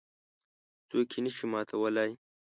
[0.89, 2.11] څوک یې نه شي ماتولای.